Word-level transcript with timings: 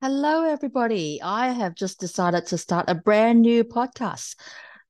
Hello, 0.00 0.44
everybody. 0.44 1.20
I 1.20 1.48
have 1.48 1.74
just 1.74 1.98
decided 1.98 2.46
to 2.46 2.56
start 2.56 2.88
a 2.88 2.94
brand 2.94 3.42
new 3.42 3.64
podcast, 3.64 4.36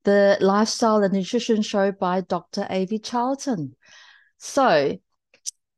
the 0.03 0.37
Lifestyle 0.39 1.03
and 1.03 1.11
Nutrition 1.11 1.63
Show 1.63 1.91
by 1.91 2.21
Dr. 2.21 2.67
Avi 2.69 2.99
Charlton. 2.99 3.75
So, 4.37 4.99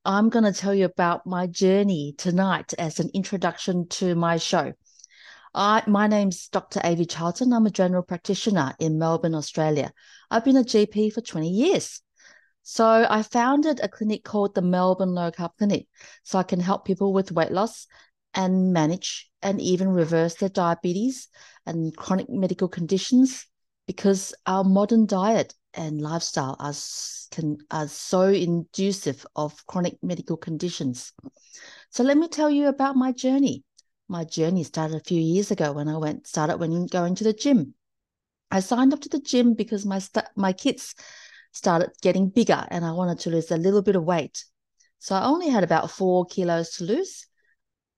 I'm 0.04 0.28
going 0.28 0.44
to 0.44 0.52
tell 0.52 0.76
you 0.76 0.84
about 0.84 1.26
my 1.26 1.48
journey 1.48 2.14
tonight 2.18 2.74
as 2.78 3.00
an 3.00 3.10
introduction 3.14 3.88
to 4.02 4.16
my 4.16 4.36
show. 4.36 4.74
I, 5.54 5.84
my 5.88 6.08
name's 6.08 6.50
Dr. 6.50 6.82
Avi 6.84 7.06
Charlton. 7.06 7.54
I'm 7.54 7.66
a 7.66 7.72
general 7.72 8.04
practitioner 8.04 8.74
in 8.80 9.00
Melbourne, 9.00 9.36
Australia. 9.36 9.94
I've 10.30 10.44
been 10.44 10.58
a 10.58 10.66
GP 10.66 11.14
for 11.14 11.22
20 11.22 11.48
years. 11.48 12.02
So 12.64 13.08
I 13.10 13.24
founded 13.24 13.80
a 13.82 13.88
clinic 13.88 14.26
called 14.26 14.56
the 14.56 14.62
Melbourne 14.62 15.14
Low 15.14 15.32
Carb 15.32 15.52
Clinic 15.58 15.88
so 16.24 16.38
I 16.38 16.44
can 16.44 16.60
help 16.60 16.84
people 16.84 17.14
with 17.14 17.32
weight 17.32 17.52
loss 17.52 17.88
and 18.34 18.74
manage 18.74 19.30
and 19.42 19.62
even 19.62 19.90
reverse 19.90 20.36
their 20.36 20.50
diabetes 20.50 21.28
and 21.66 21.96
chronic 21.96 22.30
medical 22.30 22.68
conditions 22.68 23.46
because 23.88 24.34
our 24.46 24.64
modern 24.64 25.06
diet 25.06 25.54
and 25.74 26.02
lifestyle 26.02 26.56
are, 26.60 26.74
can, 27.32 27.58
are 27.72 27.88
so 27.88 28.24
inducive 28.24 29.26
of 29.36 29.66
chronic 29.68 29.98
medical 30.02 30.38
conditions. 30.38 31.14
So 31.90 32.04
let 32.04 32.18
me 32.18 32.28
tell 32.28 32.50
you 32.50 32.68
about 32.68 32.96
my 32.96 33.12
journey. 33.12 33.64
My 34.08 34.24
journey 34.24 34.64
started 34.64 34.98
a 34.98 35.04
few 35.04 35.22
years 35.22 35.52
ago 35.52 35.72
when 35.72 35.88
I 35.88 35.98
went 35.98 36.28
started 36.28 36.58
when 36.58 36.86
going 36.88 37.16
to 37.16 37.24
the 37.24 37.34
gym. 37.34 37.74
I 38.50 38.60
signed 38.60 38.94
up 38.94 39.00
to 39.02 39.10
the 39.10 39.20
gym 39.20 39.54
because 39.54 39.86
my 39.86 40.00
st- 40.00 40.26
my 40.36 40.52
kids 40.52 40.94
started 41.54 41.92
getting 42.02 42.30
bigger 42.30 42.66
and 42.70 42.84
I 42.84 42.92
wanted 42.92 43.20
to 43.20 43.30
lose 43.30 43.52
a 43.52 43.58
little 43.58 43.82
bit 43.82 43.96
of 43.96 44.04
weight. 44.04 44.44
So 45.00 45.16
I 45.16 45.26
only 45.26 45.50
had 45.50 45.64
about 45.64 45.92
four 45.92 46.26
kilos 46.26 46.72
to 46.76 46.84
lose 46.84 47.28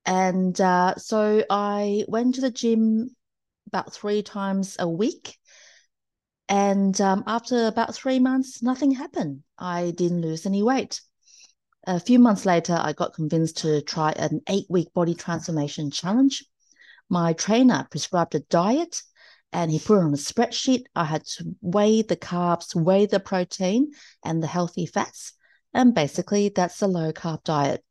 and 0.06 0.60
uh, 0.60 0.96
so 0.98 1.44
I 1.50 2.06
went 2.08 2.36
to 2.36 2.42
the 2.42 2.52
gym 2.52 3.16
about 3.68 3.94
three 3.94 4.22
times 4.22 4.76
a 4.80 4.88
week. 4.88 5.38
And 6.50 7.00
um, 7.00 7.24
after 7.26 7.68
about 7.68 7.96
three 7.96 8.20
months, 8.20 8.62
nothing 8.62 8.92
happened. 8.92 9.44
I 9.58 9.92
didn't 9.92 10.22
lose 10.22 10.46
any 10.46 10.62
weight. 10.62 11.02
A 11.88 12.00
few 12.00 12.20
months 12.20 12.46
later, 12.46 12.78
I 12.80 12.94
got 12.94 13.14
convinced 13.14 13.58
to 13.60 13.82
try 13.82 14.12
an 14.12 14.42
eight 14.48 14.66
week 14.70 14.94
body 14.94 15.16
transformation 15.16 15.90
challenge. 15.90 16.46
My 17.10 17.34
trainer 17.34 17.88
prescribed 17.90 18.36
a 18.36 18.40
diet 18.40 19.02
and 19.52 19.72
he 19.72 19.80
put 19.80 20.00
on 20.00 20.14
a 20.14 20.18
spreadsheet. 20.18 20.84
I 20.96 21.06
had 21.06 21.26
to 21.26 21.56
weigh 21.62 22.02
the 22.02 22.16
carbs, 22.18 22.76
weigh 22.76 23.06
the 23.06 23.20
protein, 23.20 23.92
and 24.24 24.42
the 24.42 24.48
healthy 24.48 24.86
fats. 24.86 25.34
And 25.74 25.94
basically, 25.94 26.50
that's 26.50 26.82
a 26.82 26.88
low 26.88 27.12
carb 27.12 27.44
diet. 27.44 27.84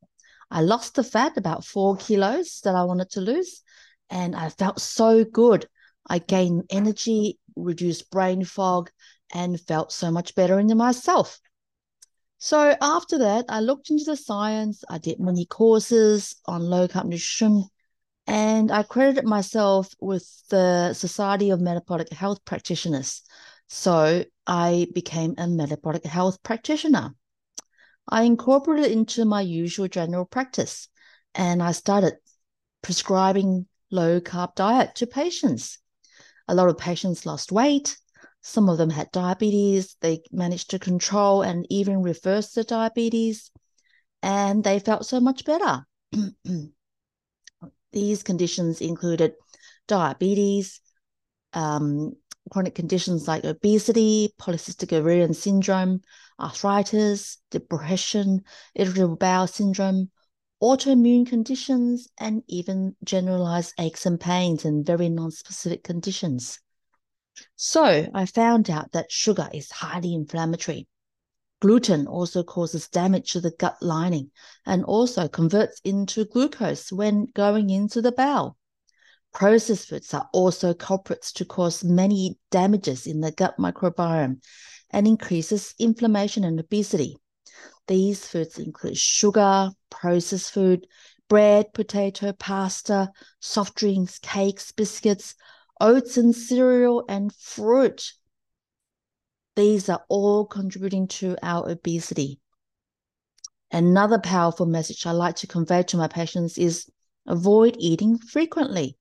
I 0.52 0.60
lost 0.60 0.96
the 0.96 1.02
fat, 1.02 1.38
about 1.38 1.64
four 1.64 1.96
kilos 1.96 2.60
that 2.64 2.74
I 2.74 2.84
wanted 2.84 3.08
to 3.12 3.22
lose, 3.22 3.62
and 4.10 4.36
I 4.36 4.50
felt 4.50 4.82
so 4.82 5.24
good. 5.24 5.66
I 6.06 6.18
gained 6.18 6.64
energy, 6.68 7.38
reduced 7.56 8.10
brain 8.10 8.44
fog, 8.44 8.90
and 9.32 9.58
felt 9.58 9.92
so 9.92 10.10
much 10.10 10.34
better 10.34 10.58
in 10.58 10.76
myself. 10.76 11.40
So 12.36 12.76
after 12.82 13.16
that, 13.18 13.46
I 13.48 13.60
looked 13.60 13.88
into 13.88 14.04
the 14.04 14.16
science. 14.16 14.84
I 14.90 14.98
did 14.98 15.18
many 15.18 15.46
courses 15.46 16.36
on 16.44 16.60
low 16.60 16.86
carb 16.86 17.04
nutrition, 17.04 17.64
and 18.26 18.70
I 18.70 18.82
credited 18.82 19.24
myself 19.24 19.88
with 20.00 20.28
the 20.50 20.92
Society 20.92 21.48
of 21.48 21.62
Metabolic 21.62 22.12
Health 22.12 22.44
Practitioners. 22.44 23.22
So 23.68 24.26
I 24.46 24.86
became 24.92 25.34
a 25.38 25.48
metabolic 25.48 26.04
health 26.04 26.42
practitioner. 26.42 27.14
I 28.08 28.22
incorporated 28.22 28.86
it 28.86 28.92
into 28.92 29.24
my 29.24 29.40
usual 29.40 29.88
general 29.88 30.24
practice 30.24 30.88
and 31.34 31.62
I 31.62 31.72
started 31.72 32.14
prescribing 32.82 33.66
low 33.90 34.20
carb 34.20 34.54
diet 34.54 34.94
to 34.96 35.06
patients. 35.06 35.78
A 36.48 36.54
lot 36.54 36.68
of 36.68 36.78
patients 36.78 37.24
lost 37.24 37.52
weight. 37.52 37.96
Some 38.42 38.68
of 38.68 38.78
them 38.78 38.90
had 38.90 39.12
diabetes. 39.12 39.96
They 40.00 40.22
managed 40.32 40.70
to 40.70 40.78
control 40.78 41.42
and 41.42 41.66
even 41.70 42.02
reverse 42.02 42.52
the 42.52 42.64
diabetes, 42.64 43.50
and 44.22 44.64
they 44.64 44.80
felt 44.80 45.06
so 45.06 45.20
much 45.20 45.44
better. 45.44 45.86
These 47.92 48.22
conditions 48.22 48.80
included 48.80 49.34
diabetes, 49.86 50.80
um, 51.52 52.16
chronic 52.52 52.74
conditions 52.74 53.26
like 53.26 53.44
obesity, 53.44 54.30
polycystic 54.38 54.92
ovarian 54.92 55.32
syndrome, 55.32 56.02
arthritis, 56.38 57.38
depression, 57.50 58.42
irritable 58.74 59.16
bowel 59.16 59.46
syndrome, 59.46 60.10
autoimmune 60.62 61.26
conditions, 61.26 62.08
and 62.18 62.42
even 62.48 62.94
generalized 63.04 63.72
aches 63.78 64.04
and 64.04 64.20
pains 64.20 64.66
and 64.66 64.84
very 64.84 65.08
non-specific 65.08 65.82
conditions. 65.82 66.60
So 67.56 68.06
I 68.12 68.26
found 68.26 68.68
out 68.68 68.92
that 68.92 69.10
sugar 69.10 69.48
is 69.54 69.70
highly 69.70 70.12
inflammatory. 70.12 70.86
Gluten 71.62 72.06
also 72.06 72.42
causes 72.42 72.86
damage 72.88 73.32
to 73.32 73.40
the 73.40 73.52
gut 73.52 73.78
lining 73.80 74.30
and 74.66 74.84
also 74.84 75.26
converts 75.26 75.80
into 75.84 76.26
glucose 76.26 76.92
when 76.92 77.28
going 77.34 77.70
into 77.70 78.02
the 78.02 78.12
bowel. 78.12 78.58
Processed 79.32 79.88
foods 79.88 80.12
are 80.12 80.28
also 80.32 80.74
culprits 80.74 81.32
to 81.32 81.44
cause 81.44 81.82
many 81.82 82.38
damages 82.50 83.06
in 83.06 83.20
the 83.20 83.32
gut 83.32 83.56
microbiome 83.58 84.42
and 84.90 85.06
increases 85.06 85.74
inflammation 85.78 86.44
and 86.44 86.60
obesity. 86.60 87.16
These 87.88 88.26
foods 88.26 88.58
include 88.58 88.98
sugar, 88.98 89.70
processed 89.90 90.52
food, 90.52 90.86
bread, 91.28 91.72
potato, 91.72 92.32
pasta, 92.32 93.10
soft 93.40 93.74
drinks, 93.74 94.18
cakes, 94.18 94.70
biscuits, 94.70 95.34
oats 95.80 96.18
and 96.18 96.36
cereal, 96.36 97.04
and 97.08 97.34
fruit. 97.34 98.12
These 99.56 99.88
are 99.88 100.04
all 100.08 100.44
contributing 100.44 101.08
to 101.08 101.36
our 101.42 101.70
obesity. 101.70 102.38
Another 103.70 104.18
powerful 104.18 104.66
message 104.66 105.06
I 105.06 105.12
like 105.12 105.36
to 105.36 105.46
convey 105.46 105.82
to 105.84 105.96
my 105.96 106.06
patients 106.06 106.58
is 106.58 106.90
avoid 107.26 107.76
eating 107.78 108.18
frequently 108.18 108.98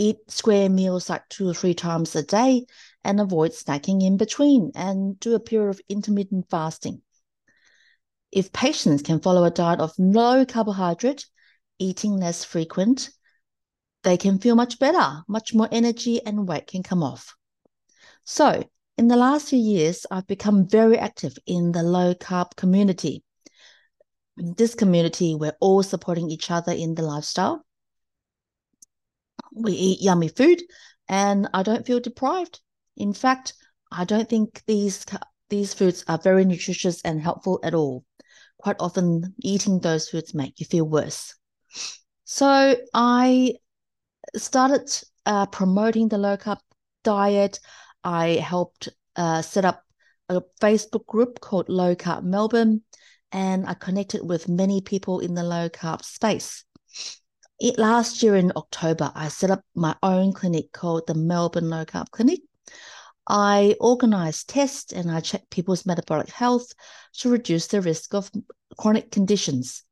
eat 0.00 0.16
square 0.28 0.70
meals 0.70 1.10
like 1.10 1.28
two 1.28 1.46
or 1.46 1.52
three 1.52 1.74
times 1.74 2.16
a 2.16 2.22
day 2.22 2.64
and 3.04 3.20
avoid 3.20 3.52
snacking 3.52 4.02
in 4.02 4.16
between 4.16 4.72
and 4.74 5.20
do 5.20 5.34
a 5.34 5.40
period 5.40 5.68
of 5.68 5.80
intermittent 5.90 6.48
fasting. 6.48 7.02
If 8.32 8.50
patients 8.50 9.02
can 9.02 9.20
follow 9.20 9.44
a 9.44 9.50
diet 9.50 9.78
of 9.78 9.92
low 9.98 10.46
carbohydrate, 10.46 11.26
eating 11.78 12.16
less 12.16 12.44
frequent, 12.44 13.10
they 14.02 14.16
can 14.16 14.38
feel 14.38 14.54
much 14.54 14.78
better, 14.78 15.22
much 15.28 15.52
more 15.52 15.68
energy, 15.70 16.24
and 16.24 16.48
weight 16.48 16.66
can 16.66 16.82
come 16.82 17.02
off. 17.02 17.36
So, 18.24 18.64
in 18.96 19.08
the 19.08 19.16
last 19.16 19.50
few 19.50 19.58
years, 19.58 20.06
I've 20.10 20.26
become 20.26 20.66
very 20.66 20.96
active 20.96 21.36
in 21.46 21.72
the 21.72 21.82
low 21.82 22.14
carb 22.14 22.56
community. 22.56 23.22
In 24.38 24.54
this 24.54 24.74
community, 24.74 25.34
we're 25.34 25.56
all 25.60 25.82
supporting 25.82 26.30
each 26.30 26.50
other 26.50 26.72
in 26.72 26.94
the 26.94 27.02
lifestyle 27.02 27.66
we 29.54 29.72
eat 29.72 30.02
yummy 30.02 30.28
food 30.28 30.62
and 31.08 31.48
I 31.52 31.62
don't 31.62 31.86
feel 31.86 32.00
deprived. 32.00 32.60
In 32.96 33.12
fact, 33.12 33.54
I 33.90 34.04
don't 34.04 34.28
think 34.28 34.62
these 34.66 35.04
these 35.48 35.74
foods 35.74 36.04
are 36.06 36.18
very 36.18 36.44
nutritious 36.44 37.00
and 37.02 37.20
helpful 37.20 37.58
at 37.64 37.74
all. 37.74 38.04
Quite 38.58 38.76
often, 38.78 39.34
eating 39.42 39.80
those 39.80 40.08
foods 40.08 40.34
make 40.34 40.60
you 40.60 40.66
feel 40.66 40.84
worse. 40.84 41.34
So 42.24 42.76
I 42.94 43.54
started 44.36 44.88
uh, 45.26 45.46
promoting 45.46 46.08
the 46.08 46.18
low 46.18 46.36
carb 46.36 46.58
diet. 47.02 47.58
I 48.04 48.34
helped 48.34 48.88
uh, 49.16 49.42
set 49.42 49.64
up 49.64 49.82
a 50.28 50.42
Facebook 50.60 51.06
group 51.06 51.40
called 51.40 51.68
Low 51.68 51.96
Carb 51.96 52.22
Melbourne, 52.22 52.82
and 53.32 53.66
I 53.66 53.74
connected 53.74 54.24
with 54.24 54.48
many 54.48 54.80
people 54.80 55.18
in 55.18 55.34
the 55.34 55.42
low 55.42 55.68
carb 55.68 56.04
space. 56.04 56.64
It, 57.60 57.78
last 57.78 58.22
year 58.22 58.36
in 58.36 58.52
October, 58.56 59.12
I 59.14 59.28
set 59.28 59.50
up 59.50 59.62
my 59.74 59.94
own 60.02 60.32
clinic 60.32 60.72
called 60.72 61.06
the 61.06 61.14
Melbourne 61.14 61.68
Low 61.68 61.84
Carb 61.84 62.10
Clinic. 62.10 62.40
I 63.28 63.76
organize 63.78 64.44
tests 64.44 64.92
and 64.94 65.10
I 65.10 65.20
check 65.20 65.42
people's 65.50 65.84
metabolic 65.84 66.30
health 66.30 66.72
to 67.18 67.28
reduce 67.28 67.66
the 67.66 67.82
risk 67.82 68.14
of 68.14 68.30
chronic 68.78 69.10
conditions. 69.10 69.84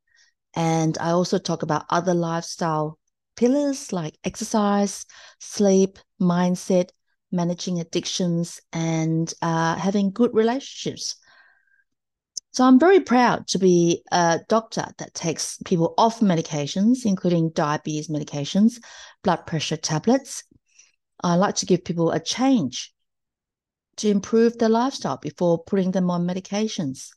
And 0.56 0.96
I 0.98 1.10
also 1.10 1.36
talk 1.38 1.62
about 1.62 1.84
other 1.90 2.14
lifestyle 2.14 2.98
pillars 3.36 3.92
like 3.92 4.18
exercise, 4.24 5.04
sleep, 5.38 5.98
mindset, 6.18 6.88
managing 7.30 7.80
addictions, 7.80 8.62
and 8.72 9.32
uh, 9.42 9.74
having 9.76 10.10
good 10.10 10.32
relationships. 10.32 11.16
So 12.58 12.64
I'm 12.64 12.80
very 12.80 12.98
proud 12.98 13.46
to 13.50 13.58
be 13.60 14.02
a 14.10 14.40
doctor 14.48 14.84
that 14.98 15.14
takes 15.14 15.58
people 15.64 15.94
off 15.96 16.18
medications, 16.18 17.06
including 17.06 17.50
diabetes 17.50 18.08
medications, 18.08 18.82
blood 19.22 19.46
pressure 19.46 19.76
tablets. 19.76 20.42
I 21.22 21.36
like 21.36 21.54
to 21.54 21.66
give 21.66 21.84
people 21.84 22.10
a 22.10 22.18
change 22.18 22.92
to 23.98 24.08
improve 24.08 24.58
their 24.58 24.70
lifestyle 24.70 25.18
before 25.18 25.62
putting 25.62 25.92
them 25.92 26.10
on 26.10 26.26
medications. 26.26 27.10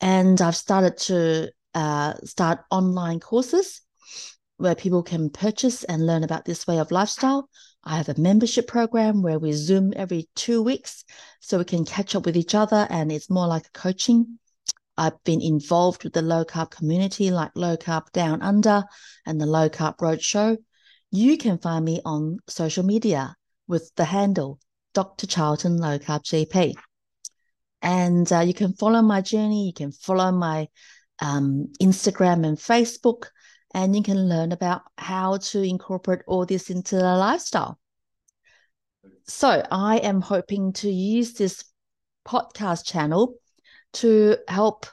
And 0.00 0.40
I've 0.40 0.56
started 0.56 0.96
to 1.08 1.52
uh, 1.74 2.14
start 2.24 2.60
online 2.70 3.20
courses 3.20 3.82
where 4.62 4.76
people 4.76 5.02
can 5.02 5.28
purchase 5.28 5.82
and 5.82 6.06
learn 6.06 6.22
about 6.22 6.44
this 6.44 6.68
way 6.68 6.78
of 6.78 6.92
lifestyle. 6.92 7.48
I 7.82 7.96
have 7.96 8.08
a 8.08 8.20
membership 8.20 8.68
program 8.68 9.20
where 9.20 9.40
we 9.40 9.50
Zoom 9.52 9.92
every 9.96 10.28
two 10.36 10.62
weeks 10.62 11.04
so 11.40 11.58
we 11.58 11.64
can 11.64 11.84
catch 11.84 12.14
up 12.14 12.26
with 12.26 12.36
each 12.36 12.54
other 12.54 12.86
and 12.88 13.10
it's 13.10 13.28
more 13.28 13.48
like 13.48 13.66
a 13.66 13.78
coaching. 13.78 14.38
I've 14.96 15.22
been 15.24 15.42
involved 15.42 16.04
with 16.04 16.12
the 16.12 16.22
low 16.22 16.44
carb 16.44 16.70
community 16.70 17.32
like 17.32 17.50
Low 17.56 17.76
Carb 17.76 18.12
Down 18.12 18.40
Under 18.40 18.84
and 19.26 19.40
the 19.40 19.46
Low 19.46 19.68
Carb 19.68 19.98
Roadshow. 19.98 20.56
You 21.10 21.36
can 21.38 21.58
find 21.58 21.84
me 21.84 22.00
on 22.04 22.38
social 22.48 22.84
media 22.84 23.34
with 23.66 23.90
the 23.96 24.04
handle 24.04 24.60
Dr. 24.94 25.26
Charlton 25.26 25.76
Low 25.78 25.98
Carb 25.98 26.22
GP. 26.22 26.74
And 27.82 28.32
uh, 28.32 28.40
you 28.40 28.54
can 28.54 28.74
follow 28.74 29.02
my 29.02 29.22
journey. 29.22 29.66
You 29.66 29.72
can 29.72 29.90
follow 29.90 30.30
my 30.30 30.68
um, 31.20 31.72
Instagram 31.80 32.46
and 32.46 32.56
Facebook 32.56 33.24
and 33.74 33.96
you 33.96 34.02
can 34.02 34.28
learn 34.28 34.52
about 34.52 34.82
how 34.98 35.38
to 35.38 35.62
incorporate 35.62 36.22
all 36.26 36.46
this 36.46 36.70
into 36.70 36.96
a 36.96 37.16
lifestyle. 37.16 37.78
So, 39.26 39.64
I 39.70 39.98
am 39.98 40.20
hoping 40.20 40.72
to 40.74 40.90
use 40.90 41.34
this 41.34 41.64
podcast 42.26 42.84
channel 42.84 43.34
to 43.94 44.36
help 44.48 44.86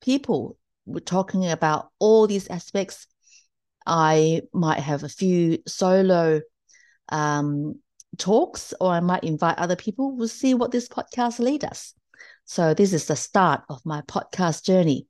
people 0.00 0.58
We're 0.86 1.00
talking 1.00 1.50
about 1.50 1.88
all 1.98 2.26
these 2.26 2.48
aspects. 2.48 3.06
I 3.86 4.42
might 4.52 4.80
have 4.80 5.02
a 5.02 5.08
few 5.08 5.58
solo 5.66 6.40
um, 7.10 7.80
talks, 8.18 8.74
or 8.80 8.92
I 8.92 9.00
might 9.00 9.24
invite 9.24 9.58
other 9.58 9.76
people. 9.76 10.16
We'll 10.16 10.28
see 10.28 10.54
what 10.54 10.70
this 10.72 10.88
podcast 10.88 11.38
leads 11.38 11.64
us. 11.64 11.94
So, 12.44 12.74
this 12.74 12.92
is 12.92 13.06
the 13.06 13.16
start 13.16 13.62
of 13.68 13.84
my 13.84 14.02
podcast 14.02 14.64
journey. 14.64 15.06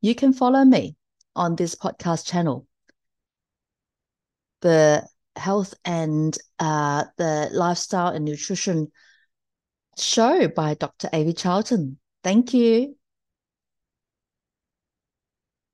You 0.00 0.14
can 0.14 0.32
follow 0.32 0.64
me 0.64 0.97
on 1.38 1.56
this 1.56 1.74
podcast 1.74 2.26
channel. 2.26 2.66
The 4.60 5.08
health 5.36 5.74
and 5.84 6.36
uh, 6.58 7.04
the 7.16 7.48
lifestyle 7.52 8.08
and 8.08 8.24
nutrition 8.24 8.90
show 9.96 10.48
by 10.48 10.74
Dr. 10.74 11.08
Avi 11.12 11.32
Charlton. 11.32 11.98
Thank 12.22 12.52
you. 12.52 12.97